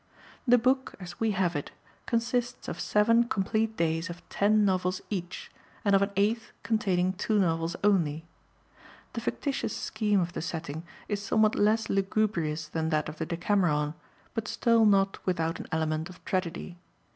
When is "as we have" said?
0.99-1.55